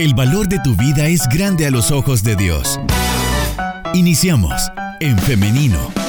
[0.00, 2.80] El valor de tu vida es grande a los ojos de Dios.
[3.92, 5.99] Iniciamos en femenino.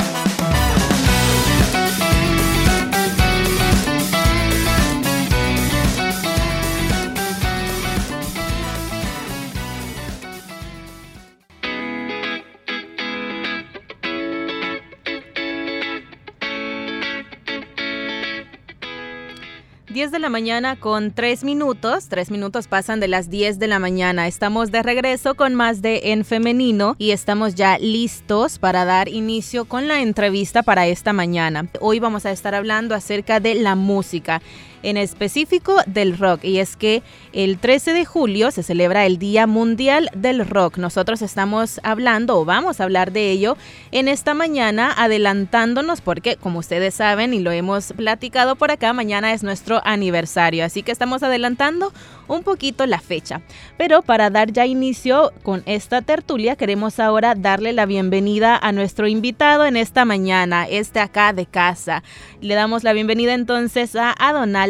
[20.21, 22.07] La mañana con 3 minutos.
[22.07, 24.27] 3 minutos pasan de las 10 de la mañana.
[24.27, 29.65] Estamos de regreso con más de En Femenino y estamos ya listos para dar inicio
[29.65, 31.67] con la entrevista para esta mañana.
[31.79, 34.41] Hoy vamos a estar hablando acerca de la música
[34.83, 36.43] en específico del rock.
[36.43, 37.03] Y es que
[37.33, 40.77] el 13 de julio se celebra el Día Mundial del Rock.
[40.77, 43.57] Nosotros estamos hablando o vamos a hablar de ello
[43.91, 49.33] en esta mañana, adelantándonos porque, como ustedes saben y lo hemos platicado por acá, mañana
[49.33, 50.65] es nuestro aniversario.
[50.65, 51.93] Así que estamos adelantando
[52.27, 53.41] un poquito la fecha.
[53.77, 59.07] Pero para dar ya inicio con esta tertulia, queremos ahora darle la bienvenida a nuestro
[59.07, 62.03] invitado en esta mañana, este acá de casa.
[62.39, 64.15] Le damos la bienvenida entonces a,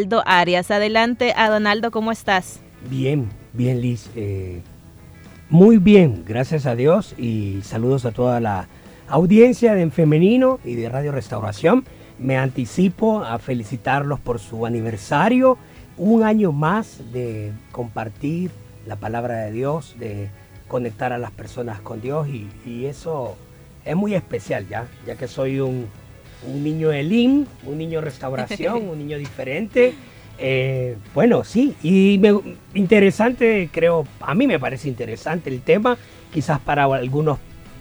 [0.01, 0.71] Donaldo Arias.
[0.71, 2.59] Adelante, a Donaldo, ¿cómo estás?
[2.89, 4.09] Bien, bien, Liz.
[4.15, 4.61] Eh,
[5.49, 8.67] muy bien, gracias a Dios y saludos a toda la
[9.07, 11.85] audiencia de En Femenino y de Radio Restauración.
[12.17, 15.59] Me anticipo a felicitarlos por su aniversario
[15.97, 18.49] un año más de compartir
[18.87, 20.29] la palabra de Dios, de
[20.67, 23.35] conectar a las personas con Dios y, eso
[23.85, 25.85] es muy especial ya, ya que soy un,
[26.63, 29.93] niño de LIM, un niño restauración, un niño diferente.
[30.37, 32.33] Eh, bueno, sí, y me,
[32.73, 35.97] interesante, creo, a mí me parece interesante el tema,
[36.33, 37.37] quizás para algunos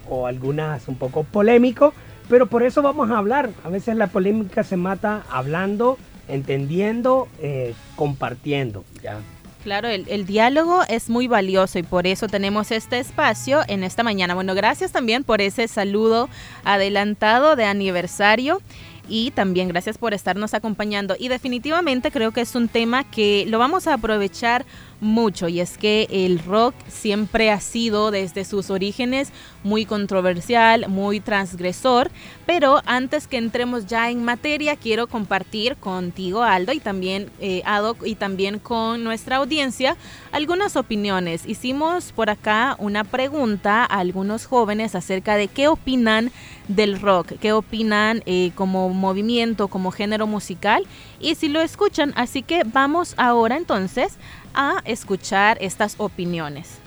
[0.08, 1.94] o algunas un poco polémico,
[2.28, 3.50] pero por eso vamos a hablar.
[3.64, 5.96] A veces la polémica se mata hablando
[6.28, 8.84] entendiendo, eh, compartiendo.
[9.02, 9.18] ¿ya?
[9.62, 14.02] Claro, el, el, diálogo es muy valioso y por eso tenemos este espacio en esta
[14.02, 14.34] mañana.
[14.34, 16.30] Bueno, gracias también por ese saludo
[16.64, 18.62] adelantado de aniversario
[19.10, 21.16] y también gracias por estarnos acompañando.
[21.18, 24.64] Y definitivamente creo que es un tema que lo vamos a aprovechar
[25.00, 29.32] mucho y es que el rock siempre ha sido desde sus orígenes
[29.62, 32.10] muy controversial, muy transgresor,
[32.46, 37.62] pero antes que entremos ya en materia quiero compartir contigo Aldo y también eh,
[38.04, 39.96] y también con nuestra audiencia
[40.32, 41.46] algunas opiniones.
[41.46, 46.30] Hicimos por acá una pregunta a algunos jóvenes acerca de qué opinan
[46.70, 50.86] del rock, qué opinan eh, como movimiento, como género musical
[51.18, 54.18] y si lo escuchan, así que vamos ahora entonces
[54.54, 56.78] a escuchar estas opiniones.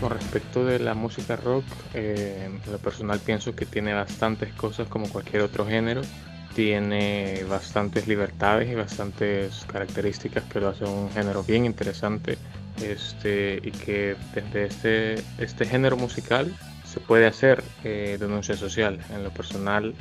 [0.00, 1.64] Con respecto de la música rock,
[1.94, 6.00] eh, lo personal pienso que tiene bastantes cosas como cualquier otro género.
[6.54, 12.38] Tiene bastantes libertades y bastantes características que lo hacen un género bien interesante.
[12.82, 16.52] Este, y que desde este, este género musical
[16.84, 18.98] se puede hacer eh, denuncia social.
[19.14, 19.94] En lo personal,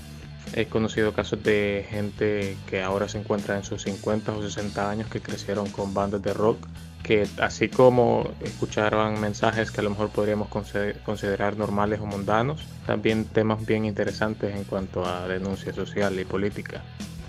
[0.54, 5.08] He conocido casos de gente que ahora se encuentra en sus 50 o 60 años
[5.08, 6.66] que crecieron con bandas de rock,
[7.04, 13.26] que así como escucharon mensajes que a lo mejor podríamos considerar normales o mundanos, también
[13.26, 16.82] temas bien interesantes en cuanto a denuncia social y política.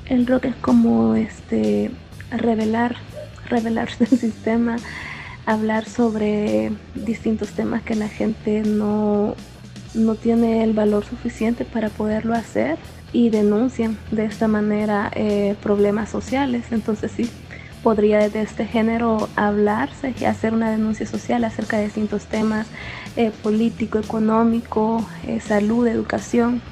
[0.07, 1.91] El rock es como este
[2.31, 2.97] revelar,
[3.51, 4.77] revelarse del sistema,
[5.47, 9.35] hablar sobre distintos temas que la gente no,
[9.95, 12.79] no tiene el valor suficiente para poderlo hacer
[13.13, 16.67] y denuncian de esta manera eh, problemas sociales.
[16.71, 17.29] Entonces sí,
[17.83, 22.67] podría desde este género hablarse y hacer una denuncia social acerca de distintos temas
[23.17, 26.63] eh, político, económico, eh, salud, educación.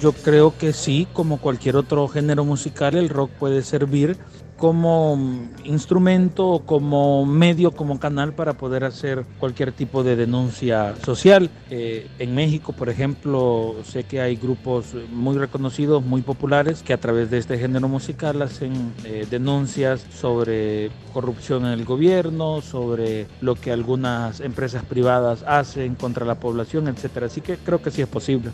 [0.00, 4.16] Yo creo que sí, como cualquier otro género musical, el rock puede servir
[4.58, 5.16] como
[5.64, 11.48] instrumento como medio, como canal para poder hacer cualquier tipo de denuncia social.
[11.70, 16.98] Eh, en México, por ejemplo, sé que hay grupos muy reconocidos, muy populares, que a
[16.98, 23.54] través de este género musical hacen eh, denuncias sobre corrupción en el gobierno, sobre lo
[23.54, 27.26] que algunas empresas privadas hacen contra la población, etcétera.
[27.26, 28.50] Así que creo que sí es posible.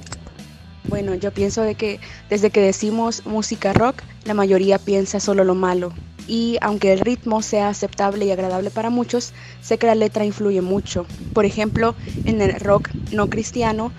[0.88, 1.98] Bueno, yo pienso de que
[2.28, 5.92] desde que decimos música rock, la mayoría piensa solo lo malo.
[6.28, 9.32] Y aunque el ritmo sea aceptable y agradable para muchos,
[9.62, 11.06] sé que la letra influye mucho.
[11.32, 11.94] Por ejemplo,
[12.24, 13.92] en el rock no cristiano,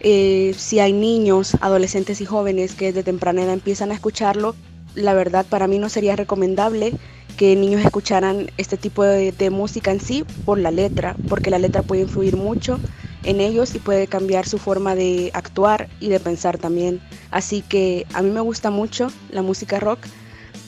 [0.00, 4.54] eh, si hay niños, adolescentes y jóvenes que desde temprana edad empiezan a escucharlo,
[4.94, 6.92] la verdad para mí no sería recomendable
[7.36, 11.58] que niños escucharan este tipo de, de música en sí por la letra, porque la
[11.58, 12.78] letra puede influir mucho
[13.24, 17.00] en ellos y puede cambiar su forma de actuar y de pensar también.
[17.30, 20.00] Así que a mí me gusta mucho la música rock,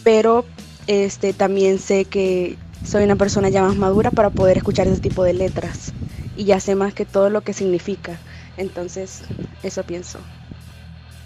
[0.03, 0.45] pero
[0.87, 5.25] este, también sé que soy una persona ya más madura para poder escuchar ese tipo
[5.25, 5.93] de letras
[6.37, 8.19] y ya sé más que todo lo que significa.
[8.57, 9.23] Entonces,
[9.63, 10.19] eso pienso.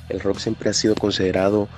[0.08, 1.68] El rock siempre ha sido considerado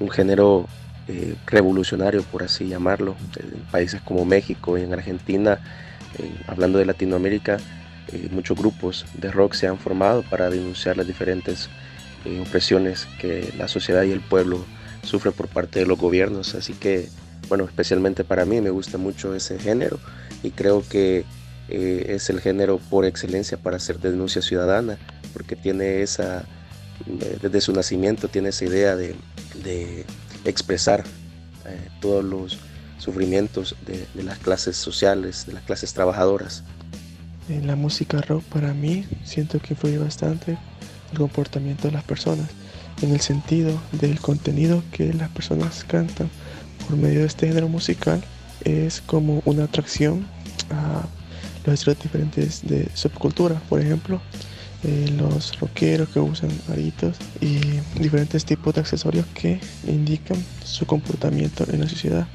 [0.00, 0.66] un género
[1.08, 5.58] eh, revolucionario, por así llamarlo, en países como México y en Argentina,
[6.18, 7.58] eh, hablando de Latinoamérica,
[8.08, 11.68] eh, muchos grupos de rock se han formado para denunciar las diferentes
[12.46, 14.64] opresiones que la sociedad y el pueblo
[15.02, 16.54] sufre por parte de los gobiernos.
[16.54, 17.08] Así que,
[17.48, 19.98] bueno, especialmente para mí me gusta mucho ese género
[20.44, 21.24] y creo que
[21.68, 24.98] es el género por excelencia para hacer denuncia ciudadana,
[25.32, 26.44] porque tiene esa,
[27.40, 29.16] desde su nacimiento, tiene esa idea de
[30.44, 31.02] expresar
[31.66, 32.58] eh, todos los
[32.98, 36.64] sufrimientos de, las clases sociales, de las clases trabajadoras.
[37.48, 40.58] En la música rock para mí siento que influye bastante
[41.10, 42.48] el comportamiento de las personas,
[43.02, 46.30] en el sentido del contenido que las personas cantan
[46.86, 48.22] por medio de este género musical
[48.64, 50.26] es como una atracción
[50.70, 51.06] a
[51.64, 54.20] los estilos diferentes de subcultura, por ejemplo,
[54.84, 57.60] eh, los rockeros que usan aritos y
[58.00, 62.26] diferentes tipos de accesorios que indican su comportamiento en la sociedad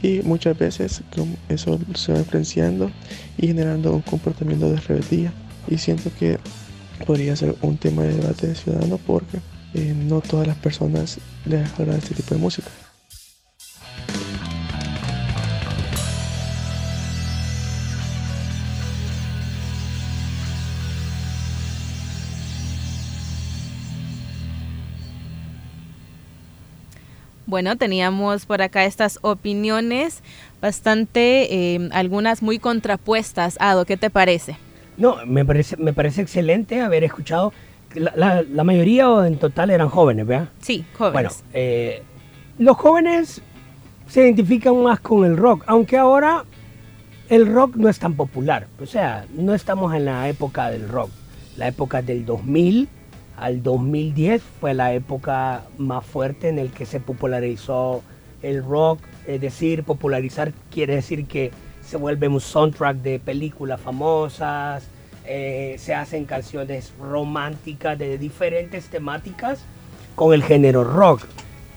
[0.00, 1.02] y muchas veces
[1.48, 2.90] eso se va influenciando
[3.36, 5.32] y generando un comportamiento de rebeldía
[5.68, 6.38] y siento que
[7.06, 9.38] podría ser un tema de debate ciudadano porque
[9.74, 12.68] eh, no todas las personas les agrada este tipo de música.
[27.52, 30.22] Bueno, teníamos por acá estas opiniones
[30.62, 33.58] bastante, eh, algunas muy contrapuestas.
[33.60, 34.56] Ado, ¿qué te parece?
[34.96, 37.52] No, me parece, me parece excelente haber escuchado.
[37.94, 40.48] La, la, mayoría o en total eran jóvenes, ¿verdad?
[40.62, 41.12] Sí, jóvenes.
[41.12, 42.02] Bueno, eh,
[42.56, 43.42] los jóvenes
[44.08, 46.46] se identifican más con el rock, aunque ahora
[47.28, 48.66] el rock no es tan popular.
[48.80, 51.10] O sea, no estamos en la época del rock.
[51.58, 52.88] La época del 2000
[53.36, 58.02] al 2010 fue la época más fuerte en el que se popularizó
[58.42, 61.50] el rock, es decir, popularizar quiere decir que
[61.80, 64.84] se vuelve un soundtrack de películas famosas,
[65.24, 69.60] eh, se hacen canciones románticas de diferentes temáticas
[70.14, 71.22] con el género rock,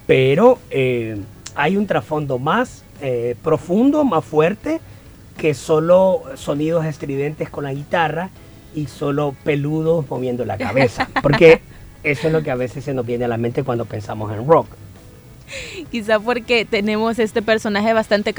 [0.08, 1.18] pero eh,
[1.56, 4.80] hay un trasfondo más eh, profundo, más fuerte,
[5.38, 8.30] que solo sonidos estridentes con la guitarra
[8.76, 11.10] y solo peludos moviendo la cabeza.
[11.22, 11.62] Porque
[12.04, 14.48] eso es lo que a veces se nos viene a la mente cuando pensamos en
[14.48, 14.68] rock.
[15.92, 18.34] Quizá porque tenemos este personaje bastante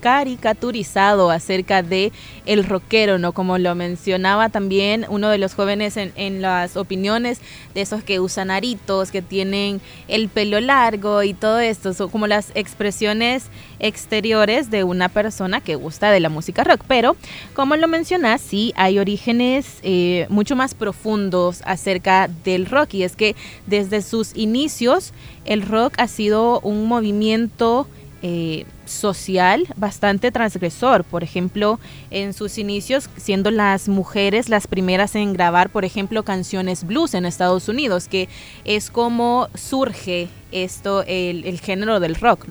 [0.00, 2.12] caricaturizado acerca de
[2.46, 3.32] el rockero, ¿no?
[3.32, 7.40] Como lo mencionaba también uno de los jóvenes en, las opiniones
[7.74, 12.26] de esos que usan aritos, que tienen el pelo largo y todo esto, son como
[12.26, 13.44] las expresiones
[13.78, 16.82] exteriores de una persona que gusta de la música rock.
[16.88, 17.16] Pero,
[17.54, 23.16] como lo mencionas, sí hay orígenes eh, mucho más profundos acerca del rock y es
[23.16, 25.12] que desde sus inicios
[25.44, 27.86] el rock ha sido un movimiento
[28.22, 31.04] eh, social bastante transgresor.
[31.04, 31.78] Por ejemplo,
[32.10, 37.26] en sus inicios, siendo las mujeres las primeras en grabar, por ejemplo, canciones blues en
[37.26, 38.28] Estados Unidos, que
[38.64, 42.46] es como surge esto, el, género del rock.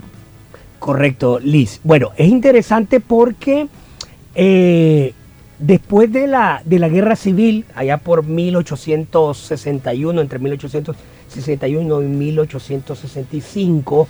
[0.80, 1.80] Correcto, Liz.
[1.84, 3.68] Bueno, es interesante porque
[4.36, 5.13] eh,
[5.58, 11.12] después de la, de la guerra civil, allá por 1861, entre 1861
[12.04, 14.08] y 1865,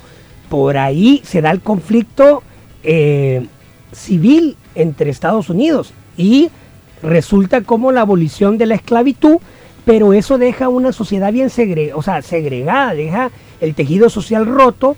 [0.48, 2.42] por ahí se da el conflicto
[2.82, 3.46] eh,
[3.92, 6.50] civil entre Estados Unidos y
[7.02, 9.38] resulta como la abolición de la esclavitud,
[9.84, 11.50] pero eso deja una sociedad bien
[11.94, 14.96] o sea, segregada, deja el tejido social roto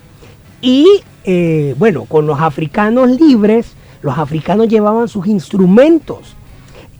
[0.61, 0.87] y
[1.25, 6.37] eh, bueno, con los africanos libres, los africanos llevaban sus instrumentos.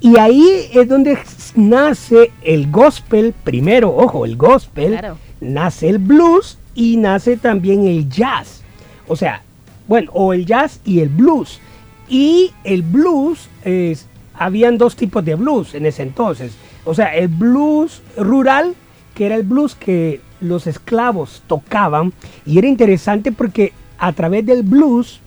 [0.01, 1.19] Y ahí es donde
[1.55, 4.99] nace el gospel, primero, ojo, el gospel,
[5.41, 8.63] nace el blues y nace también el jazz.
[9.09, 9.43] O sea,
[9.89, 11.61] bueno, o el jazz y el blues.
[12.09, 16.53] Y el blues, es, habían dos tipos de blues en ese entonces.
[16.85, 18.75] O sea, el blues rural,
[19.15, 22.13] que era el blues que los esclavos tocaban.
[22.45, 25.21] Y era interesante porque a través del blues,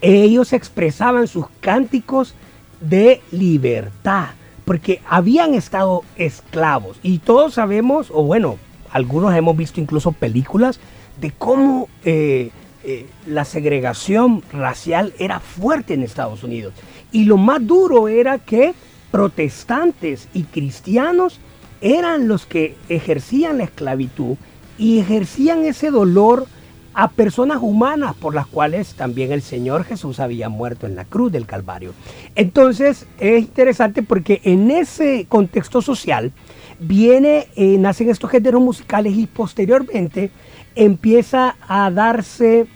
[0.00, 2.34] ellos expresaban sus cánticos
[2.82, 4.30] de libertad,
[4.64, 6.98] porque habían estado esclavos.
[7.02, 8.58] Y todos sabemos, o bueno,
[8.90, 10.80] algunos hemos visto incluso películas
[11.20, 12.50] de cómo eh,
[12.84, 16.74] eh, la segregación racial era fuerte en Estados Unidos.
[17.10, 18.74] Y lo más duro era que
[19.10, 21.38] protestantes y cristianos
[21.80, 24.36] eran los que ejercían la esclavitud
[24.78, 26.46] y ejercían ese dolor
[26.94, 31.32] a personas humanas por las cuales también el Señor Jesús había muerto en la cruz
[31.32, 31.94] del Calvario.
[32.34, 36.32] Entonces es interesante porque en ese contexto social
[36.78, 40.30] viene, eh, nacen estos géneros musicales y posteriormente
[40.74, 42.66] empieza a darse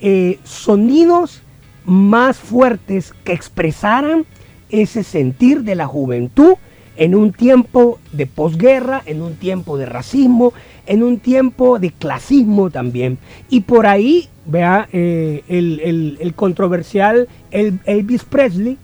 [0.00, 1.42] eh, sonidos
[1.84, 4.24] más fuertes que expresaran
[4.70, 6.54] ese sentir de la juventud
[6.96, 10.52] en un tiempo de posguerra, en un tiempo de racismo,
[10.86, 13.18] en un tiempo de clasismo también.
[13.48, 18.78] Y por ahí, vea, eh, el, controversial Elvis Presley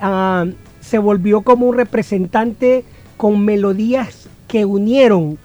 [0.00, 0.46] ah,
[0.80, 2.84] se volvió como un representante
[3.16, 5.38] con melodías que unieron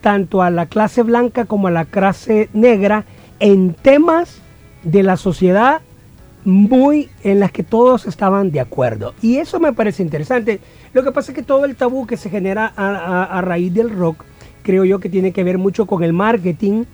[0.00, 3.04] tanto a la clase blanca como a la clase negra
[3.40, 4.38] en temas
[4.82, 5.80] de la sociedad
[6.44, 9.14] muy en las que todos estaban de acuerdo.
[9.22, 10.60] Y eso me parece interesante.
[10.92, 14.24] Lo que pasa es que todo el tabú que se genera a, raíz del rock,
[14.62, 16.84] creo yo que tiene que ver mucho con el marketing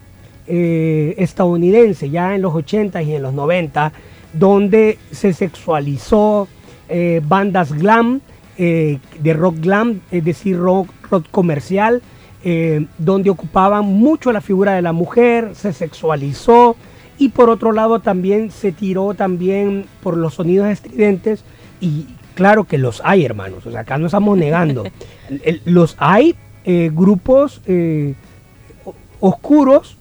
[0.47, 3.93] eh, estadounidense, ya en los 80 y en los 90,
[4.33, 6.49] donde se sexualizó
[6.89, 8.21] eh, bandas glam,
[8.57, 12.03] eh, de rock glam, es decir, rock, rock comercial,
[12.97, 16.75] donde ocupaban mucho la figura de la mujer, se sexualizó,
[17.21, 21.45] y por otro lado también se tiró también por los sonidos estridentes.
[21.79, 24.85] Y claro que los hay hermanos, o sea, acá no estamos negando.
[25.67, 26.35] los hay
[26.65, 28.15] eh, grupos eh,
[29.21, 29.99] oscuros,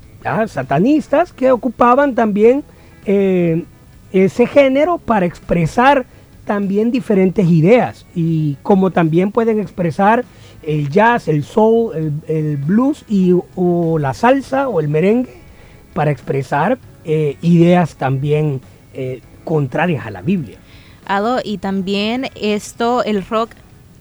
[0.47, 2.63] satanistas, que ocupaban también
[3.05, 3.65] eh,
[4.13, 6.05] ese género para expresar
[6.45, 8.05] también diferentes ideas.
[8.15, 10.23] Y como también pueden expresar
[10.63, 15.49] el jazz, el soul, el, blues y, o la salsa o el merengue
[15.93, 16.77] para expresar
[17.11, 18.61] eh, ideas también
[18.93, 20.59] eh, contrarias a la Biblia.
[21.07, 23.49] Ado, y también esto, el rock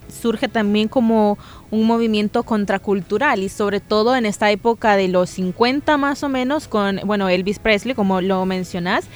[0.09, 1.39] surge también como
[1.71, 6.69] un movimiento contracultural y sobre todo en esta época de los 50 más o menos
[6.69, 9.07] con, bueno, Elvis Presley, como lo mencionas.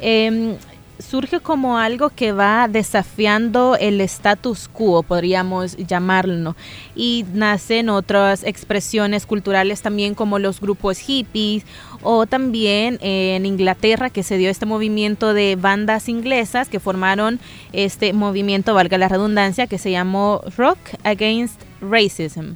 [0.00, 0.56] Em,
[0.98, 6.56] surge como algo que va desafiando el status quo, podríamos llamarlo,
[6.94, 11.64] y nacen otras expresiones culturales también como los grupos hippies
[12.02, 17.40] o también en Inglaterra que se dio este movimiento de bandas inglesas que formaron
[17.72, 22.54] este movimiento, valga la redundancia, que se llamó Rock Against Racism.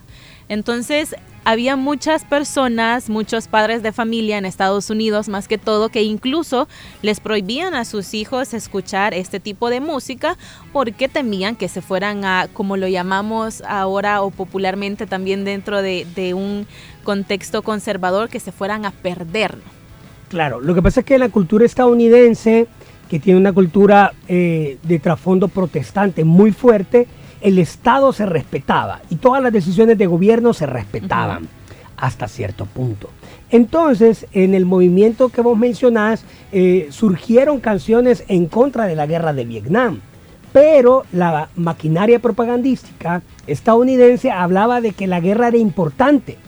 [0.48, 1.14] Entonces,
[1.50, 6.68] había muchas personas, muchos padres de familia en Estados Unidos más que todo, que incluso
[7.02, 10.38] les prohibían a sus hijos escuchar este tipo de música
[10.72, 16.06] porque temían que se fueran a, como lo llamamos ahora o popularmente también dentro de,
[16.34, 16.68] un
[17.02, 19.58] contexto conservador, que se fueran a perder.
[20.28, 22.68] Claro, lo que pasa es que la cultura estadounidense,
[23.08, 27.08] que tiene una cultura eh, de trasfondo protestante muy fuerte,
[27.40, 31.48] el Estado se respetaba y todas las decisiones de gobierno se respetaban
[31.96, 33.10] hasta cierto punto.
[33.50, 39.32] Entonces, en el movimiento que vos mencionás, eh, surgieron canciones en contra de la guerra
[39.32, 40.00] de Vietnam,
[40.52, 46.38] pero la maquinaria propagandística estadounidense hablaba de que la guerra era importante,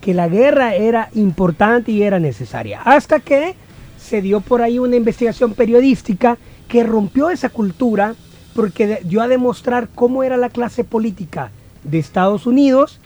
[0.00, 3.54] que la guerra era importante y era necesaria, hasta que
[3.98, 6.38] se dio por ahí una investigación periodística
[6.68, 8.14] que rompió esa cultura
[8.56, 11.50] porque dio a demostrar cómo era la clase política
[11.84, 13.00] de Estados Unidos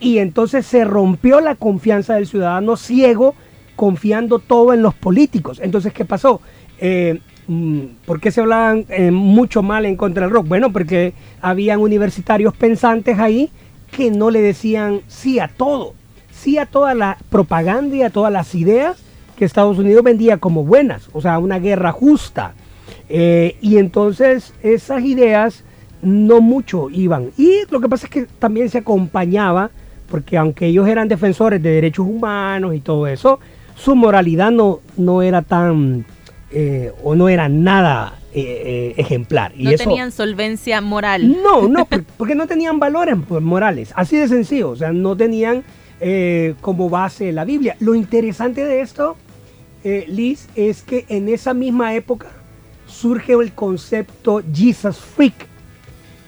[0.00, 3.34] y entonces se rompió la confianza del ciudadano ciego
[3.76, 5.60] confiando todo en los políticos.
[5.62, 6.40] Entonces, ¿qué pasó?
[6.78, 10.46] Eh, mm, ¿Por qué se hablaban eh, mucho mal en contra del rock?
[10.46, 13.50] Bueno, porque habían universitarios pensantes ahí
[13.90, 15.94] que no le decían sí a todo,
[16.32, 19.02] sí a toda la propaganda y a todas las ideas
[19.36, 22.54] que Estados Unidos vendía como buenas, o sea, una guerra justa,
[23.14, 25.64] eh, y entonces esas ideas
[26.00, 27.28] no mucho iban.
[27.36, 29.70] Y lo que pasa es que también se acompañaba,
[30.08, 33.38] porque aunque ellos eran defensores de derechos humanos y todo eso,
[33.76, 36.06] su moralidad no, no era tan,
[36.52, 39.52] eh, o no era nada eh, ejemplar.
[39.58, 41.36] Y no tenían solvencia moral.
[41.42, 45.64] No, no, porque no tenían valores morales, así de sencillo, o sea, no tenían
[46.62, 47.76] como base la Biblia.
[47.78, 49.16] Lo interesante de esto,
[49.84, 52.41] Liz, es que en esa misma época,
[52.92, 55.34] surge el concepto Jesus Freak.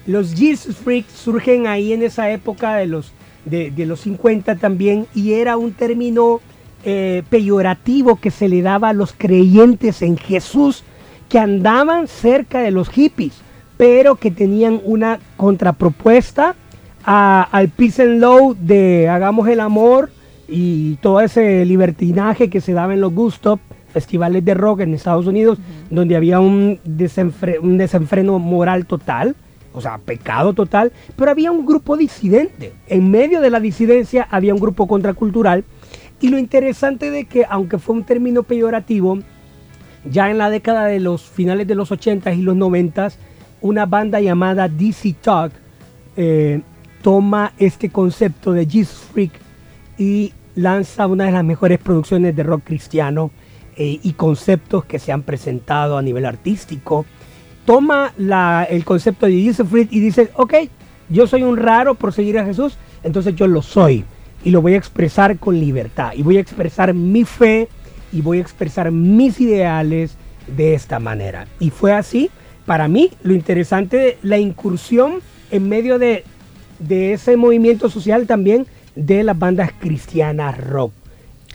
[0.06, 3.12] Los Jesus Freak surgen ahí en esa época de los,
[3.44, 6.40] de, los 50 también y era un término
[6.84, 10.84] eh, peyorativo que se le daba a los creyentes en Jesús
[11.28, 13.40] que andaban cerca de los hippies,
[13.76, 16.54] pero que tenían una contrapropuesta
[17.04, 20.10] al peace and love de hagamos el amor
[20.48, 23.58] y todo ese libertinaje que se daba en los gustos
[23.94, 25.58] festivales de rock en Estados Unidos,
[25.88, 26.78] donde había un,
[27.62, 29.34] un desenfreno moral total,
[29.72, 32.74] o sea, pecado total, pero había un grupo disidente.
[32.88, 35.64] En medio de la disidencia había un grupo contracultural
[36.20, 39.18] Y lo interesante de que, aunque fue un término peyorativo,
[40.04, 43.14] ya en la década de los finales de los 80s y los 90s,
[43.60, 45.52] una banda llamada DC Talk
[46.16, 46.60] eh,
[47.02, 49.32] toma este concepto de Jesus Freak
[49.98, 53.30] y lanza una de las mejores producciones de rock cristiano
[53.76, 57.06] eh, y conceptos que se han presentado a nivel artístico.
[57.64, 58.12] Toma
[58.68, 60.54] el concepto de Freak y dice, ok,
[61.08, 64.04] yo soy un raro por seguir a Jesús, entonces yo lo soy
[64.44, 67.68] y lo voy a expresar con libertad y voy a expresar mi fe
[68.12, 70.16] y voy a expresar mis ideales
[70.46, 71.46] de esta manera.
[71.58, 72.30] Y fue así,
[72.66, 76.24] para mí, lo interesante de la incursión en medio de,
[76.88, 80.92] ese movimiento social también de las bandas cristianas rock.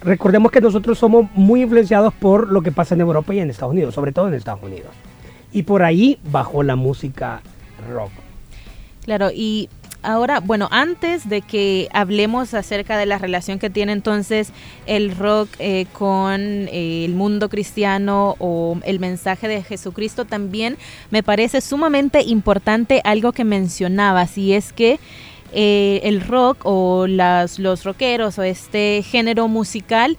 [0.01, 3.73] Recordemos que nosotros somos muy influenciados por lo que pasa en Europa y en Estados
[3.73, 4.91] Unidos, sobre todo en Estados Unidos.
[5.51, 7.41] Y por ahí bajó la música
[7.91, 8.11] rock.
[9.03, 9.67] Claro, y
[10.03, 14.51] ahora, bueno, antes de que hablemos acerca de la relación que tiene entonces
[14.85, 20.77] el rock eh, con eh, el mundo cristiano o el mensaje de Jesucristo, también
[21.11, 24.99] me parece sumamente importante algo que mencionabas y es que
[25.53, 30.17] eh, el rock o las, los rockeros o este género musical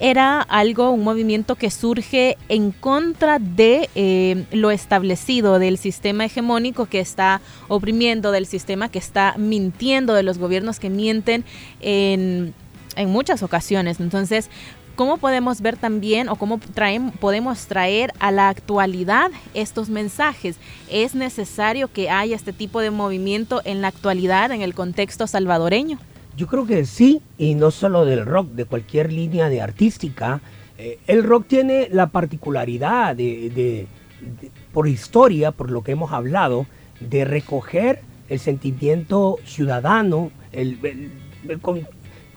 [0.00, 6.86] era algo, un movimiento que surge en contra de eh, lo establecido, del sistema hegemónico
[6.86, 11.44] que está oprimiendo, del sistema que está mintiendo, de los gobiernos que mienten
[11.80, 12.54] en,
[12.94, 13.98] en muchas ocasiones.
[13.98, 14.50] Entonces,
[14.98, 20.56] ¿cómo podemos ver también o cómo traen, podemos traer a la actualidad estos mensajes?
[20.90, 26.00] ¿Es necesario que haya este tipo de movimiento en la actualidad, en el contexto salvadoreño?
[26.36, 30.40] Yo creo que sí, y no solo del rock, de cualquier línea de artística.
[30.78, 33.86] Eh, el rock tiene la particularidad de,
[34.72, 36.66] por historia, por lo que hemos hablado,
[36.98, 40.32] de recoger el sentimiento ciudadano.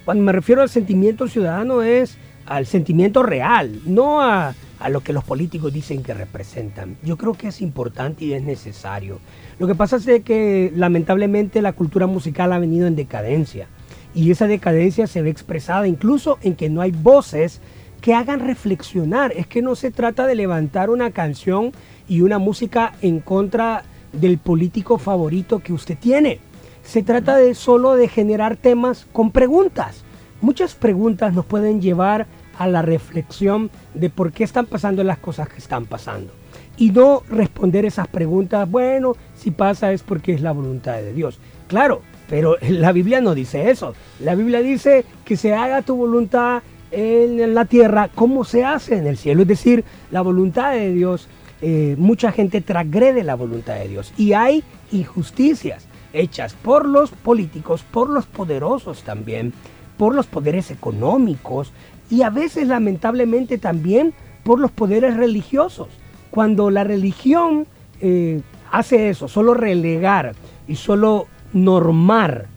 [0.06, 5.14] cuando me refiero al sentimiento ciudadano es al sentimiento real, no a, a lo que
[5.14, 6.98] los políticos dicen que representan.
[7.04, 9.20] Yo creo que es importante y es necesario.
[9.60, 13.68] Lo que pasa es que lamentablemente la cultura musical ha venido en decadencia
[14.14, 17.62] y esa decadencia se ve expresada incluso en que no hay voces
[18.02, 19.32] que hagan reflexionar.
[19.36, 21.72] Es que no se trata de levantar una canción
[22.08, 26.40] y una música en contra del político favorito que usted tiene.
[26.84, 30.04] Se trata de solo de generar temas con preguntas.
[30.42, 32.26] Muchas preguntas nos pueden llevar
[32.58, 36.34] a la reflexión de por qué están pasando las cosas que están pasando.
[36.78, 41.40] Y no responder esas preguntas, bueno, si pasa es porque es la voluntad de Dios.
[41.68, 43.94] Claro, pero la Biblia no dice eso.
[44.20, 49.08] La Biblia dice que se haga tu voluntad en la tierra como se hace en
[49.08, 49.44] el cielo.
[49.44, 51.28] Es decir, la voluntad de Dios,
[51.62, 54.14] eh, mucha gente transgrede la voluntad de Dios.
[54.18, 59.54] Y hay injusticias hechas por los políticos, por los poderosos también,
[60.02, 61.72] por los poderes económicos
[62.10, 65.90] y a veces lamentablemente también por los poderes religiosos.
[66.32, 67.68] Cuando la religión
[68.00, 70.34] eh, hace eso, solo relegar
[70.68, 72.48] y solo normar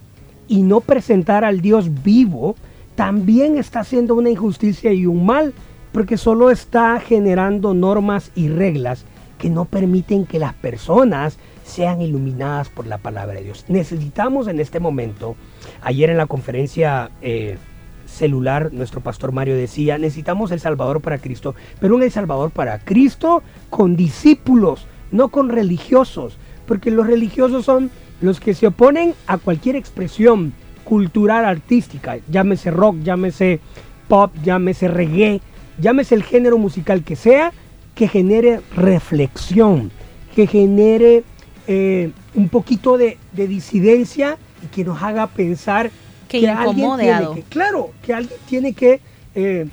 [0.48, 2.56] y no presentar al Dios vivo,
[2.94, 5.52] también está haciendo una injusticia y un mal,
[5.92, 9.04] porque solo está generando normas y reglas
[9.44, 13.66] que no permiten que las personas sean iluminadas por la palabra de Dios.
[13.68, 15.36] Necesitamos en este momento,
[15.82, 17.58] ayer en la conferencia eh,
[18.06, 22.78] celular, nuestro pastor Mario decía, necesitamos el Salvador para Cristo, pero un El Salvador para
[22.78, 27.90] Cristo con discípulos, no con religiosos, porque los religiosos son
[28.22, 30.54] los que se oponen a cualquier expresión
[30.84, 33.60] cultural, artística, llámese rock, llámese
[34.08, 35.42] pop, llámese reggae,
[35.78, 37.52] llámese el género musical que sea,
[37.94, 39.90] que genere reflexión,
[40.34, 41.24] que genere
[41.66, 45.90] eh, un poquito de, disidencia y que nos haga pensar
[46.28, 49.00] que, alguien tiene que, claro, que alguien tiene que,
[49.34, 49.66] eh,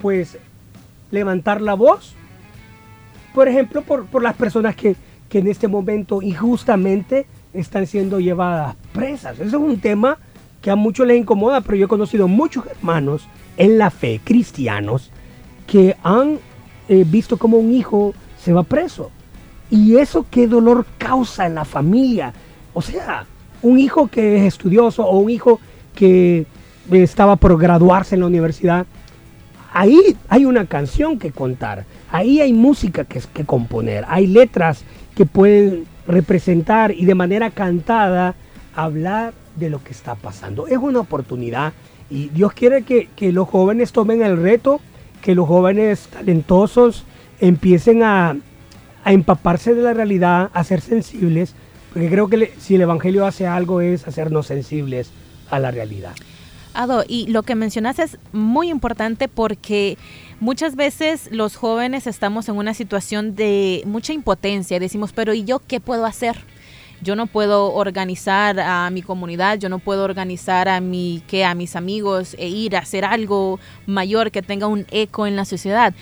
[0.00, 0.38] pues,
[1.10, 2.14] levantar la voz,
[3.34, 4.96] por ejemplo, por, por las personas que,
[5.28, 9.34] que en este momento injustamente están siendo llevadas presas.
[9.38, 10.18] Ese es un tema
[10.62, 15.10] que a muchos les incomoda, pero yo he conocido muchos hermanos en la fe, cristianos,
[15.66, 16.38] que han
[16.88, 19.10] eh, visto como un hijo se va preso.
[19.70, 22.32] Y eso qué dolor causa en la familia.
[22.74, 23.26] O sea,
[23.62, 25.60] un hijo que es estudioso o un hijo
[25.94, 26.46] que
[26.90, 28.86] estaba por graduarse en la universidad,
[29.72, 35.26] ahí hay una canción que contar, ahí hay música que, que componer, hay letras que
[35.26, 38.34] pueden representar y de manera cantada
[38.74, 40.66] hablar de lo que está pasando.
[40.66, 41.72] Es una oportunidad
[42.10, 44.80] y Dios quiere que, los jóvenes tomen el reto,
[45.22, 47.04] que los jóvenes talentosos
[47.40, 48.36] empiecen a,
[49.04, 51.54] empaparse de la realidad, a ser sensibles,
[51.92, 55.10] porque creo que si el Evangelio hace algo es hacernos sensibles
[55.50, 56.14] a la realidad.
[56.74, 59.98] Ado, y lo que mencionas es muy importante porque
[60.38, 64.78] muchas veces los jóvenes estamos en una situación de mucha impotencia.
[64.78, 66.36] Decimos, pero ¿y yo qué puedo hacer?
[67.02, 71.52] Yo no puedo organizar a mi comunidad, yo no puedo organizar a mi que a
[71.56, 75.94] mis amigos e ir a hacer algo mayor que tenga un eco en la sociedad.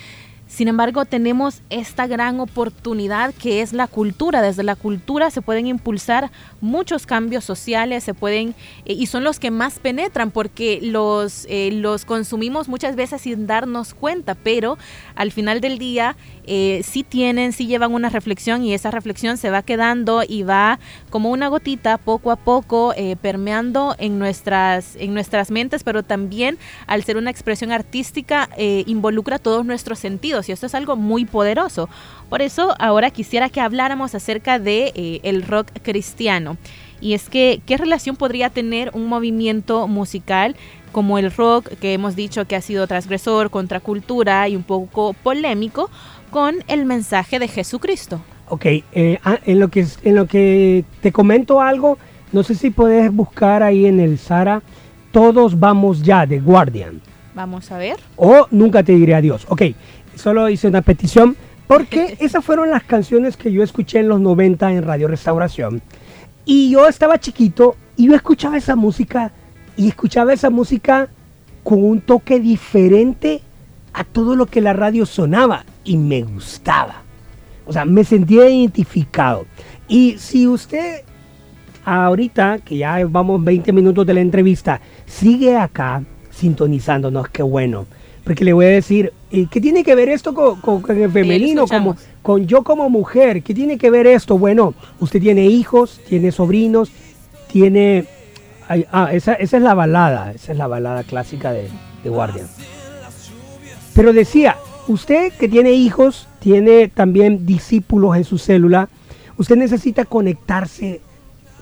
[0.51, 4.41] Sin embargo, tenemos esta gran oportunidad que es la cultura.
[4.41, 9.39] Desde la cultura se pueden impulsar muchos cambios sociales, se pueden eh, y son los
[9.39, 14.77] que más penetran porque los eh, los consumimos muchas veces sin darnos cuenta, pero
[15.15, 19.51] al final del día eh, sí tienen, sí llevan una reflexión y esa reflexión se
[19.51, 25.49] va quedando y va como una gotita poco a poco permeando en nuestras, en nuestras
[25.49, 30.75] mentes, pero también al ser una expresión artística involucra todos nuestros sentidos y esto es
[30.75, 31.89] algo muy poderoso.
[32.29, 36.57] Por eso ahora quisiera que habláramos acerca de el rock cristiano.
[36.99, 40.55] Y es que, ¿qué relación podría tener un movimiento musical
[40.91, 45.89] como el rock, que hemos dicho que ha sido transgresor, contracultura y un poco polémico,
[46.29, 48.21] con el mensaje de Jesucristo.
[48.49, 51.97] Ok, eh, ah, en, lo que, en lo que te comento algo,
[52.31, 54.61] no sé si puedes buscar ahí en el Sara,
[55.11, 57.01] Todos vamos ya de Guardian.
[57.35, 57.97] Vamos a ver.
[58.15, 59.45] O Nunca te diré adiós.
[59.49, 59.63] Ok,
[60.15, 61.35] solo hice una petición
[61.67, 65.81] porque esas fueron las canciones que yo escuché en los 90 en Radio Restauración.
[66.45, 69.31] Y yo estaba chiquito y yo escuchaba esa música
[69.77, 71.09] y escuchaba esa música
[71.63, 73.41] con un toque diferente
[73.93, 77.03] a todo lo que la radio sonaba y me gustaba.
[77.65, 79.45] O sea, me sentía identificado.
[79.87, 81.03] Y si usted
[81.85, 87.85] ahorita, que ya vamos 20 minutos de la entrevista, sigue acá sintonizándonos, qué bueno.
[88.23, 91.65] Porque le voy a decir, ¿qué tiene que ver esto con, el femenino?
[91.67, 94.37] Como, con yo como mujer, ¿qué tiene que ver esto?
[94.37, 96.91] Bueno, usted tiene hijos, tiene sobrinos,
[97.51, 98.05] tiene...
[98.69, 101.69] ah, esa, es la balada, esa es la balada clásica de,
[102.03, 102.47] de Guardian.
[103.95, 108.89] Pero decía, usted que tiene hijos, tiene también discípulos en su célula,
[109.37, 111.01] usted necesita conectarse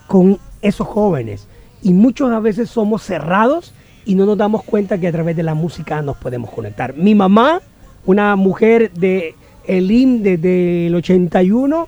[0.08, 1.48] con esos jóvenes.
[1.82, 3.74] Y muchos a veces somos cerrados
[4.10, 6.96] y no nos damos cuenta que a través de la música nos podemos conectar.
[6.96, 7.62] Mi mamá,
[8.08, 9.36] una mujer de
[9.68, 9.88] el
[10.24, 11.88] desde el 81,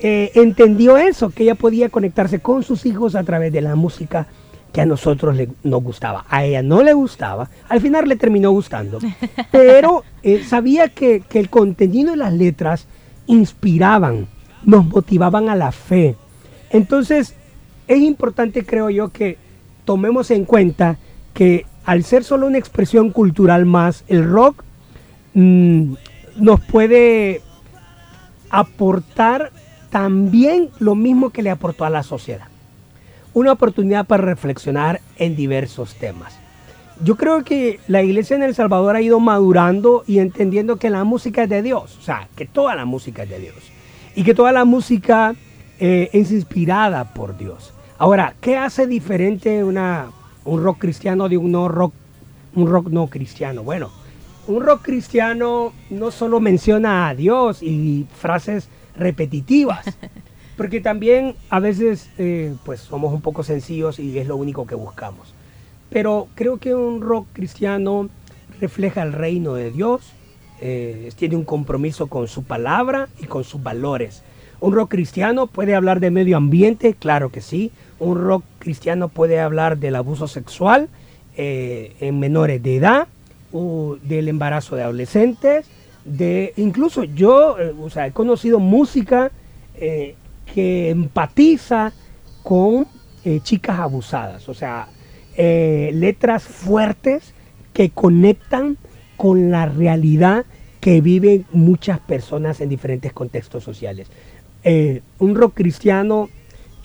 [0.00, 4.26] eh, entendió eso, que ella podía conectarse con sus hijos a través de la música
[4.72, 6.24] que a nosotros le, nos gustaba.
[6.28, 8.98] A ella no le gustaba, al final le terminó gustando,
[9.52, 12.88] pero eh, sabía que, que el contenido de las letras
[13.28, 14.26] inspiraban,
[14.64, 16.16] nos motivaban a la fe.
[16.70, 17.36] Entonces,
[17.86, 19.38] es importante, creo yo, que
[19.84, 20.98] tomemos en cuenta
[21.34, 24.62] que al ser solo una expresión cultural más, el rock
[25.34, 25.94] mm,
[26.36, 27.40] nos puede
[28.50, 29.50] aportar
[29.90, 32.52] también lo mismo que le aportó a la sociedad
[33.34, 36.38] una oportunidad para reflexionar en diversos temas.
[37.02, 41.04] Yo creo que la iglesia en El Salvador ha ido madurando y entendiendo que la
[41.04, 43.56] música es de Dios, o sea, que toda la música es de Dios
[44.14, 45.34] y que toda la música
[45.80, 47.72] eh, es inspirada por Dios.
[47.98, 50.10] Ahora, ¿qué hace diferente una,
[50.44, 51.92] un rock cristiano de un no rock,
[52.54, 53.62] un rock no cristiano?
[53.62, 53.90] Bueno,
[54.46, 59.84] un rock cristiano no solo menciona a Dios y frases repetitivas,
[60.56, 64.74] porque también a veces eh, pues somos un poco sencillos y es lo único que
[64.74, 65.34] buscamos.
[65.90, 68.08] Pero creo que un rock cristiano
[68.60, 70.12] refleja el reino de Dios,
[70.60, 74.22] eh, tiene un compromiso con su palabra y con sus valores.
[74.60, 77.72] Un rock cristiano puede hablar de medio ambiente, claro que sí.
[78.02, 80.88] Un rock cristiano puede hablar del abuso sexual
[81.36, 83.08] eh, en menores de edad,
[83.52, 85.66] o del embarazo de adolescentes,
[86.04, 89.30] de incluso yo, o sea, he conocido música
[90.54, 91.92] que empatiza
[92.42, 92.86] con
[93.24, 94.88] eh, chicas abusadas, o sea,
[95.36, 97.34] eh, letras fuertes
[97.72, 98.76] que conectan
[99.16, 100.44] con la realidad
[100.80, 104.08] que viven muchas personas en diferentes contextos sociales.
[104.64, 106.28] Eh, un rock cristiano,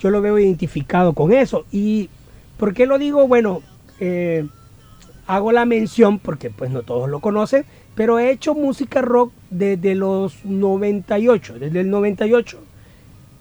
[0.00, 1.64] yo lo veo identificado con eso.
[1.72, 2.08] ¿Y
[2.56, 3.26] por qué lo digo?
[3.28, 3.62] Bueno,
[5.26, 9.94] hago la mención porque pues no todos lo conocen, pero he hecho música rock desde
[9.94, 12.58] los 98, desde el 98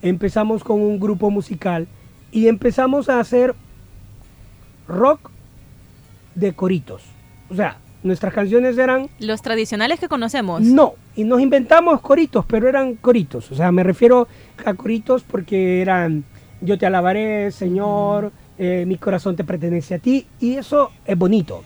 [0.01, 1.87] empezamos con un grupo musical
[2.31, 3.55] y empezamos a hacer
[4.87, 5.31] rock
[6.35, 7.03] de coritos.
[7.49, 9.09] O sea, nuestras canciones eran...
[9.19, 10.61] Los tradicionales que conocemos.
[10.61, 13.51] No, y nos inventamos coritos, pero eran coritos.
[13.51, 14.27] O sea, me refiero
[14.65, 16.23] a coritos porque eran
[16.61, 21.63] Yo te alabaré, Señor, eh, mi corazón te pertenece a ti, y eso es bonito.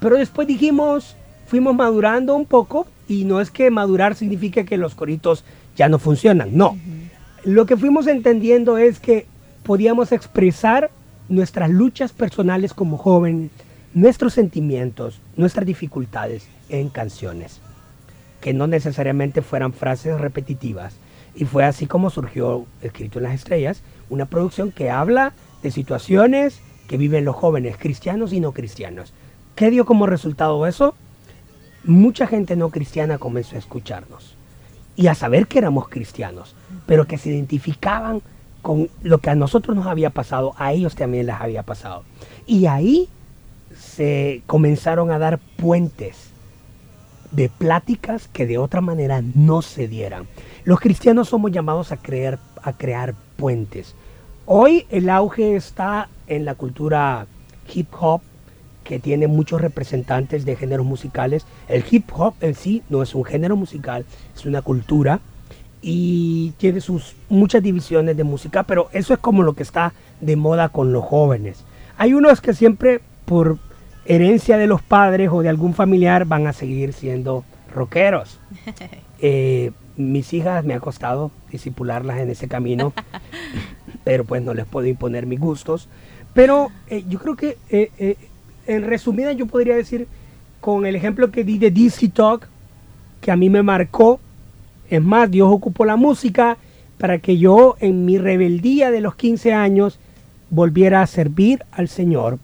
[0.00, 4.94] Pero después dijimos, fuimos madurando un poco, y no es que madurar signifique que los
[4.94, 5.44] coritos
[5.76, 6.76] ya no funcionan, no.
[7.44, 9.26] Lo que fuimos entendiendo es que
[9.62, 10.90] podíamos expresar
[11.28, 13.50] nuestras luchas personales como jóvenes,
[13.94, 17.60] nuestros sentimientos, nuestras dificultades en canciones,
[18.40, 20.94] que no necesariamente fueran frases repetitivas.
[21.34, 26.60] Y fue así como surgió Escrito en las Estrellas, una producción que habla de situaciones
[26.88, 29.14] que viven los jóvenes, cristianos y no cristianos.
[29.54, 30.94] ¿Qué dio como resultado eso?
[31.84, 34.36] Mucha gente no cristiana comenzó a escucharnos
[34.94, 36.54] y a saber que éramos cristianos,
[36.86, 38.22] pero que se identificaban
[38.60, 42.04] con lo que a nosotros nos había pasado, a ellos también les había pasado.
[42.46, 43.08] Y ahí
[43.76, 46.31] se comenzaron a dar puentes
[47.32, 50.26] de pláticas que de otra manera no se dieran.
[50.64, 53.94] Los cristianos somos llamados a, creer, a crear puentes.
[54.46, 57.26] Hoy el auge está en la cultura
[57.72, 58.20] hip hop,
[58.84, 61.46] que tiene muchos representantes de géneros musicales.
[61.68, 65.20] El hip hop en sí no es un género musical, es una cultura
[65.80, 70.36] y tiene sus muchas divisiones de música, pero eso es como lo que está de
[70.36, 71.64] moda con los jóvenes.
[71.96, 73.58] Hay unos que siempre por
[74.04, 78.38] herencia de los padres o de algún familiar van a seguir siendo rockeros.
[79.24, 82.92] Eh, mis hijas me ha costado disipularlas en ese camino,
[84.04, 85.88] pero pues no les puedo imponer mis gustos.
[86.34, 88.16] Pero eh, yo creo que, eh,
[88.66, 90.08] en resumida, yo podría decir,
[90.60, 92.48] con el ejemplo que di de DC Talk,
[93.20, 94.18] que a mí me marcó,
[94.90, 96.56] es más, Dios ocupó la música
[96.98, 99.98] para que yo en mi rebeldía de los 15 años
[100.50, 102.38] volviera a servir al Señor,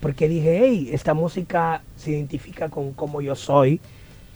[0.00, 3.80] porque dije, hey, esta música se identifica con cómo yo soy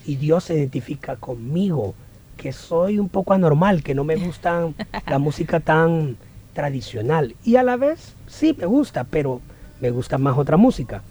[0.05, 1.95] y Dios se identifica conmigo
[2.37, 4.71] que soy un poco anormal, que no me gusta
[5.07, 6.17] la música tan
[6.55, 7.37] tradicional.
[7.45, 9.41] Y a la vez sí me gusta, pero
[9.81, 11.03] me gusta más otra música.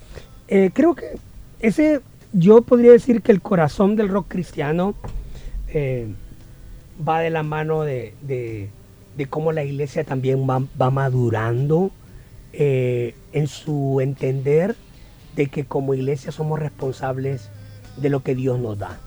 [0.47, 1.17] Eh, creo que
[1.59, 2.01] ese,
[2.33, 4.95] yo podría decir que el corazón del rock cristiano
[5.67, 6.07] eh,
[7.07, 8.69] va de la mano de, de,
[9.29, 11.91] cómo la iglesia también va, madurando
[12.53, 14.75] eh, en su entender
[15.35, 17.49] de que como iglesia somos responsables
[17.97, 18.99] de lo que Dios nos da.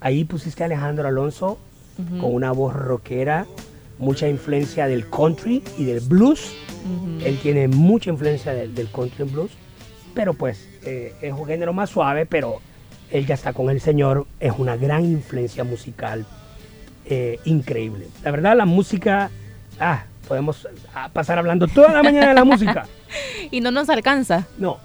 [0.00, 1.58] Ahí pusiste a Alejandro Alonso
[2.20, 3.46] con una voz rockera,
[3.98, 6.52] mucha influencia del country y del blues.
[7.24, 9.52] Él tiene mucha influencia del, country y blues,
[10.14, 12.60] pero pues eh, es un género más suave, pero
[13.10, 16.26] él ya está con el Señor, es una gran influencia musical
[17.06, 18.08] eh, increíble.
[18.22, 19.30] La verdad, la música,
[19.78, 22.86] ah, podemos ah, pasar hablando toda la mañana de la música.
[23.50, 24.46] y no nos alcanza.
[24.58, 24.78] No.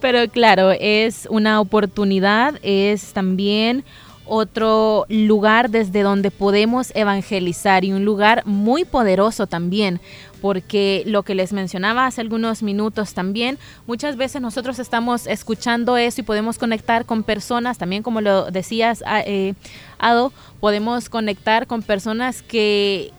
[0.00, 3.84] Pero claro, es una oportunidad, es también
[4.28, 10.00] otro lugar desde donde podemos evangelizar y un lugar muy poderoso también,
[10.40, 16.20] porque lo que les mencionaba hace algunos minutos también, muchas veces nosotros estamos escuchando eso
[16.20, 19.54] y podemos conectar con personas, también como lo decías, eh,
[19.98, 23.12] Ado, podemos conectar con personas que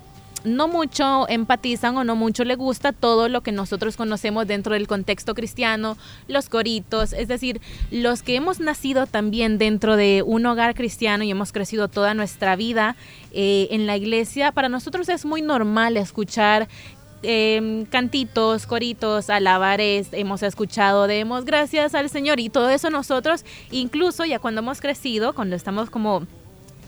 [0.44, 4.88] no mucho empatizan o no mucho le gusta todo lo que nosotros conocemos dentro del
[4.88, 5.98] contexto cristiano,
[6.28, 11.32] los coritos, es decir, los que hemos nacido también dentro de un hogar cristiano y
[11.32, 12.96] hemos crecido toda nuestra vida
[13.32, 16.68] eh, en la iglesia, para nosotros es muy normal escuchar
[17.22, 24.26] em, cantitos, coritos, alabares, hemos escuchado, demos gracias al Señor y todo eso nosotros, incluso
[24.26, 26.26] ya cuando hemos crecido, cuando estamos como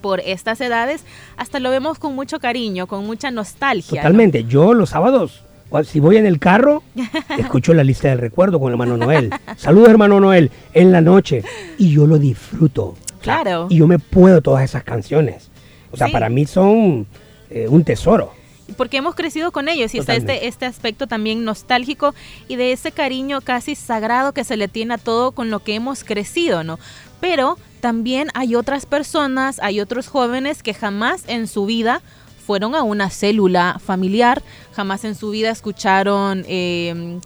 [0.02, 1.04] por estas edades,
[1.38, 4.02] hasta lo vemos con mucho cariño, con mucha nostalgia.
[4.02, 4.44] Totalmente.
[4.44, 5.44] Yo los sábados,
[5.86, 6.84] si voy en el carro,
[7.38, 9.32] escucho la lista del recuerdo con hermano Noel.
[9.58, 11.44] Saludos, hermano Noel, en la noche.
[11.78, 12.96] Y yo lo disfruto.
[13.22, 13.68] Claro.
[13.70, 15.52] y yo me puedo todas esas canciones.
[15.92, 17.06] O sea, para mí son
[17.52, 18.34] eh, un tesoro
[18.78, 22.14] porque hemos crecido con ellos y está este, este aspecto también nostálgico
[22.48, 25.76] y de ese cariño casi sagrado que se le tiene a todo con lo que
[25.76, 26.80] hemos crecido, ¿no?
[27.20, 32.02] Pero también hay otras personas, hay otros jóvenes que jamás en su vida
[32.46, 34.42] fueron a una célula familiar,
[34.74, 36.46] jamás en su vida escucharon...
[36.48, 37.20] Eh,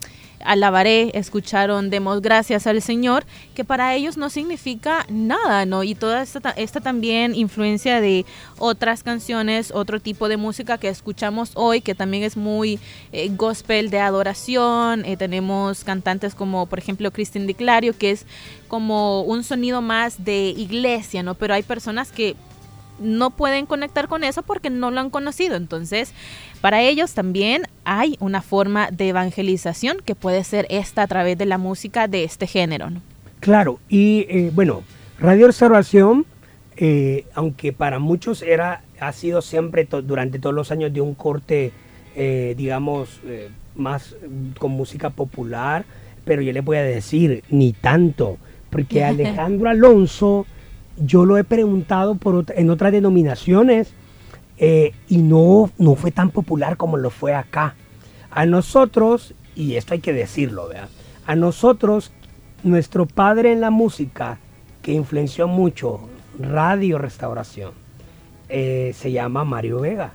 [0.45, 5.83] alabaré, escucharon, demos gracias al Señor, que para ellos no significa nada, ¿no?
[5.83, 8.25] Y toda esta, esta también influencia de
[8.57, 12.79] otras canciones, otro tipo de música que escuchamos hoy, que también es muy
[13.11, 15.05] eh, gospel de adoración.
[15.05, 18.25] Eh, tenemos cantantes como, por ejemplo, Cristin Clario, que es
[18.67, 21.35] como un sonido más de iglesia, ¿no?
[21.35, 22.35] Pero hay personas que
[22.99, 25.55] no pueden conectar con eso porque no lo han conocido.
[25.55, 26.13] Entonces,
[26.61, 31.45] para ellos también hay una forma de evangelización que puede ser esta a través de
[31.45, 32.89] la música de este género.
[33.39, 34.83] Claro, y eh, bueno,
[35.19, 36.25] Radio Observación,
[36.77, 41.71] eh, aunque para muchos era, ha sido siempre durante todos los años de un corte,
[42.15, 43.19] eh, digamos,
[43.75, 44.15] más
[44.57, 45.85] con música popular,
[46.23, 48.37] pero yo les voy a decir, ni tanto,
[48.69, 50.47] porque Alejandro Alonso
[50.97, 53.93] yo lo he preguntado por en otras denominaciones
[54.57, 57.75] eh, y no, no fue tan popular como lo fue acá.
[58.31, 60.89] A nosotros, y esto hay que decirlo, ¿verdad?
[61.25, 62.11] A nosotros,
[62.63, 64.39] nuestro padre en la música,
[64.81, 66.01] que influenció mucho
[66.39, 67.71] Radio Restauración,
[68.49, 70.13] eh, se llama Mario Vega.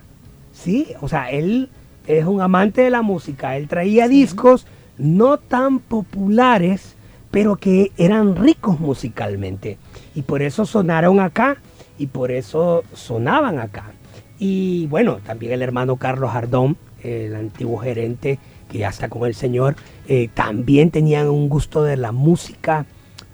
[0.53, 1.69] Sí, o sea, él
[2.07, 3.57] es un amante de la música.
[3.57, 4.65] Él traía discos
[4.97, 6.95] no tan populares,
[7.31, 9.77] pero que eran ricos musicalmente.
[10.15, 11.57] Y por eso sonaron acá
[11.97, 13.91] y por eso sonaban acá.
[14.39, 19.35] Y bueno, también el hermano Carlos Ardón, el antiguo gerente que ya está con el
[19.35, 19.75] Señor,
[20.07, 22.85] eh, también tenían un gusto de la música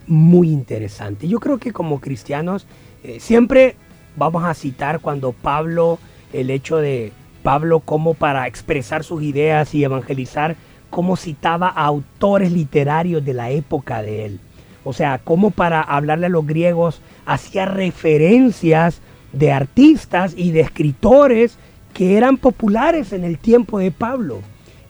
[0.08, 1.28] muy interesante.
[1.28, 2.66] Yo creo que como cristianos
[3.04, 3.76] eh, siempre
[4.16, 6.00] vamos a citar cuando Pablo,
[6.34, 7.14] el hecho de
[7.44, 10.56] Pablo como para expresar sus ideas y evangelizar,
[10.90, 14.40] cómo citaba a autores literarios de la época de él.
[14.88, 19.02] O sea, como para hablarle a los griegos hacía referencias
[19.34, 21.58] de artistas y de escritores
[21.94, 24.40] que eran populares en el tiempo de Pablo.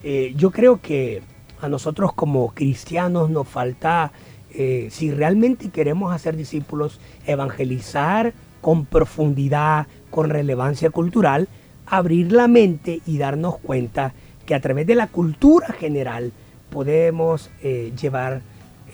[0.03, 1.23] Eh, yo creo que
[1.59, 4.11] a nosotros como cristianos nos falta,
[4.53, 11.47] eh, si realmente queremos hacer discípulos, evangelizar con profundidad, con relevancia cultural,
[11.87, 14.13] abrir la mente y darnos cuenta
[14.45, 16.33] que a través de la cultura general
[16.69, 18.43] podemos eh, llevar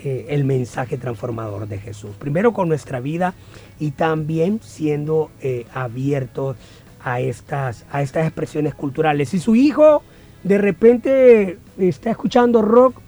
[0.03, 2.11] el mensaje transformador de Jesús.
[2.17, 3.33] Primero con nuestra vida
[3.79, 5.31] y también siendo
[5.73, 6.57] abiertos
[7.03, 9.29] a estas, a estas expresiones culturales.
[9.29, 10.03] Si su hijo
[10.43, 12.99] de repente está escuchando rock,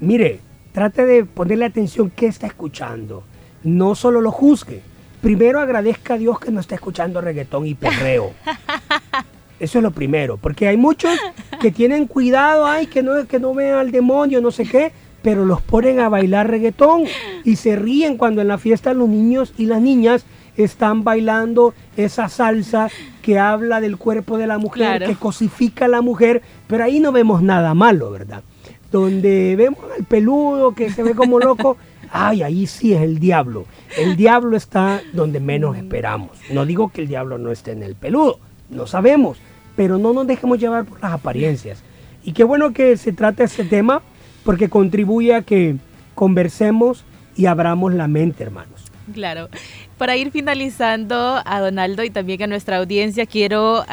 [0.00, 0.40] mire,
[0.72, 3.24] trate de ponerle atención qué está escuchando.
[3.62, 4.82] No solo lo juzgue.
[5.20, 8.32] Primero agradezca a Dios que no está escuchando reggaetón y perreo.
[9.60, 11.18] Eso es lo primero, porque hay muchos
[11.60, 14.90] que tienen cuidado, ay, que no, que no vean al demonio, no sé qué,
[15.22, 17.04] pero los ponen a bailar reggaetón
[17.44, 20.24] y se ríen cuando en la fiesta los niños y las niñas
[20.56, 22.88] están bailando esa salsa
[23.22, 27.12] que habla del cuerpo de la mujer, que cosifica a la mujer, pero ahí no
[27.12, 28.42] vemos nada malo, ¿verdad?
[28.90, 31.76] Donde vemos al peludo que se ve como loco,
[32.10, 33.66] ay, ahí sí es el diablo.
[33.96, 36.30] El diablo está donde menos esperamos.
[36.50, 39.38] No digo que el diablo no esté en el peludo, no sabemos,
[39.76, 41.82] pero no nos dejemos llevar por las apariencias.
[42.22, 44.02] Y qué bueno que se trate este tema
[44.44, 45.76] porque contribuye a que
[46.14, 47.04] conversemos
[47.36, 48.90] y abramos la mente, hermanos.
[49.12, 49.48] Claro.
[49.98, 53.84] Para ir finalizando a Donaldo y también a nuestra audiencia, quiero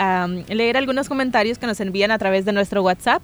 [0.48, 3.22] leer algunos comentarios que nos envían a través de nuestro WhatsApp.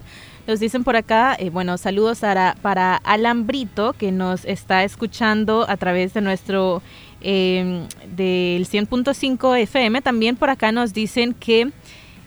[0.48, 5.66] Nos dicen por acá, eh, bueno, saludos para, para Alan Brito, que nos está escuchando
[5.70, 6.82] a través de nuestro
[7.22, 10.02] em, del 100.5 FM.
[10.02, 11.72] También por acá nos dicen que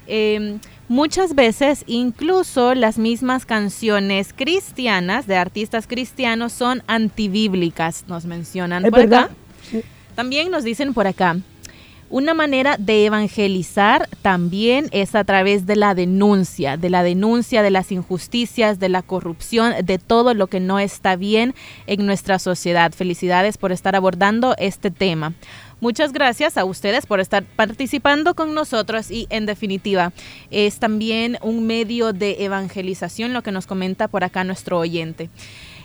[0.07, 8.85] em, muchas veces incluso las mismas canciones cristianas de artistas cristianos son antibíblicas, nos mencionan
[8.85, 9.31] por acá.
[10.15, 11.37] También nos dicen por acá,
[12.09, 17.71] una manera de evangelizar también es a través de la denuncia, de la denuncia de
[17.71, 21.53] las injusticias, de la corrupción, de todo lo que no está bien
[21.89, 22.93] en nuestra sociedad.
[22.93, 25.33] Felicidades por estar abordando este tema.
[25.79, 30.13] Muchas gracias a ustedes por estar participando con nosotros y en definitiva
[30.51, 35.29] es también un medio de evangelización lo que nos comenta por acá nuestro oyente.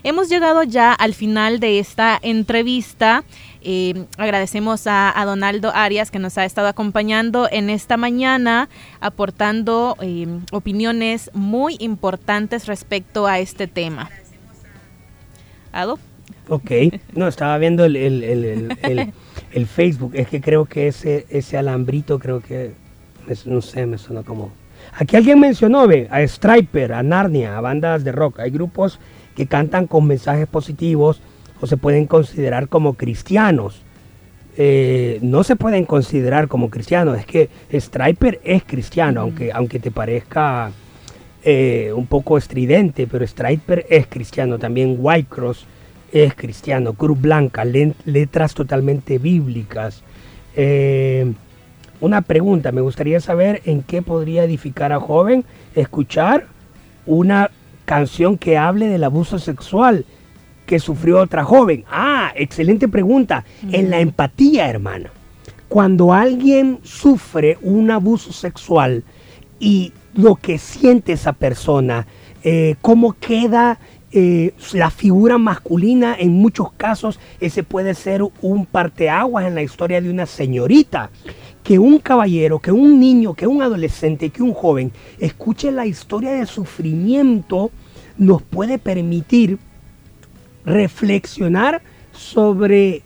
[0.03, 3.23] Hemos llegado ya al final de esta entrevista.
[3.61, 10.25] Eh, agradecemos a, Donaldo Arias que nos ha estado acompañando en esta mañana, aportando eh,
[10.51, 14.09] opiniones muy importantes respecto a este tema.
[15.71, 15.99] ¿Ado?
[16.47, 16.71] Ok,
[17.13, 19.13] no, estaba viendo el, el,
[19.67, 22.71] Facebook, es que creo que ese, ese alambrito, creo que,
[23.45, 24.51] no sé, me suena como...
[24.93, 28.99] Aquí alguien mencionó, ve, a Striper, a Narnia, a bandas de rock, hay grupos
[29.35, 31.21] que cantan con mensajes positivos
[31.59, 33.81] o se pueden considerar como cristianos.
[34.57, 39.91] Eh, no se pueden considerar como cristianos, es que Striper es cristiano, aunque, aunque te
[39.91, 40.71] parezca
[41.43, 45.65] eh, un poco estridente, pero Striper es cristiano, también White Cross
[46.11, 50.03] es cristiano, Cruz Blanca, letras totalmente bíblicas.
[50.55, 51.31] Eh,
[51.99, 55.45] una pregunta, me gustaría saber en qué podría edificar a joven
[55.75, 56.47] escuchar
[57.05, 57.51] una
[57.85, 60.05] canción que hable del abuso sexual
[60.65, 61.85] que sufrió otra joven.
[61.91, 63.43] Ah, excelente pregunta.
[63.71, 65.09] En la empatía, hermana.
[65.67, 69.03] Cuando alguien sufre un abuso sexual
[69.59, 72.07] y lo que siente esa persona,
[72.43, 73.79] eh, cómo queda
[74.13, 80.01] eh, la figura masculina, en muchos casos ese puede ser un parteaguas en la historia
[80.01, 81.09] de una señorita
[81.63, 86.33] que un caballero, que un niño, que un adolescente, que un joven escuche la historia
[86.33, 87.71] de sufrimiento
[88.17, 89.59] nos puede permitir
[90.65, 91.81] reflexionar
[92.11, 93.03] sobre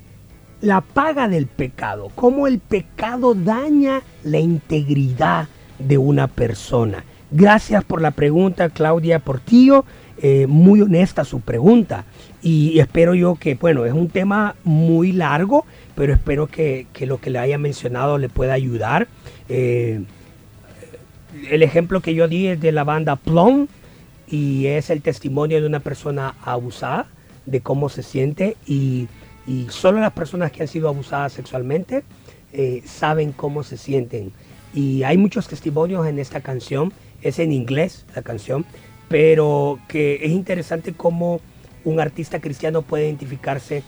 [0.61, 5.47] la paga del pecado, cómo el pecado daña la integridad
[5.77, 9.83] de una persona, Gracias por la pregunta, Claudia Portillo.
[10.21, 12.05] Eh, muy honesta su pregunta.
[12.41, 17.29] Y espero yo que, bueno, es un tema muy largo, pero espero que, lo que
[17.29, 19.07] le haya mencionado le pueda ayudar.
[19.49, 20.03] Eh,
[21.49, 23.67] el ejemplo que yo di es de la banda Plum
[24.27, 27.07] y es el testimonio de una persona abusada,
[27.45, 29.07] de cómo se siente y,
[29.69, 32.03] solo las personas que han sido abusadas sexualmente
[32.51, 34.31] eh, saben cómo se sienten.
[34.73, 36.91] Y hay muchos testimonios en esta canción,
[37.21, 38.65] es en inglés la canción,
[39.07, 41.41] pero que es interesante cómo
[41.83, 43.83] un artista cristiano puede identificarse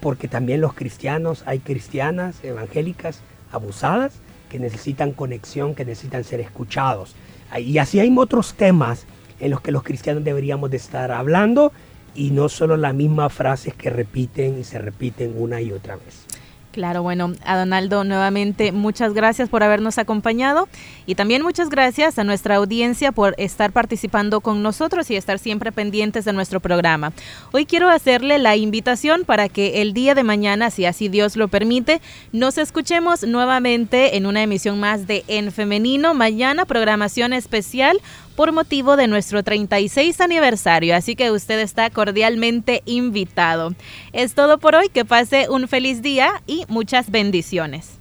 [0.00, 3.20] porque también los cristianos, hay cristianas evangélicas
[3.50, 4.12] abusadas
[4.50, 7.14] que necesitan conexión, que necesitan ser escuchados.
[7.58, 9.06] Y así hay otros temas
[9.40, 11.72] en los que los cristianos deberíamos de estar hablando
[12.14, 16.26] y no solo las mismas frases que repiten y se repiten una y otra vez.
[16.74, 20.68] Claro, bueno, a Donaldo nuevamente muchas gracias por habernos acompañado
[21.06, 25.70] y también muchas gracias a nuestra audiencia por estar participando con nosotros y estar siempre
[25.70, 27.12] pendientes de nuestro programa.
[27.52, 31.46] Hoy quiero hacerle la invitación para que el día de mañana, si así Dios lo
[31.46, 32.00] permite,
[32.32, 36.12] nos escuchemos nuevamente en una emisión más de En Femenino.
[36.12, 38.00] Mañana programación especial
[38.36, 43.74] por motivo de nuestro 36 aniversario, así que usted está cordialmente invitado.
[44.12, 48.00] Es todo por hoy, que pase un feliz día y muchas bendiciones.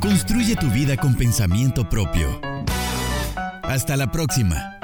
[0.00, 2.40] Construye tu vida con pensamiento propio.
[3.62, 4.81] Hasta la próxima.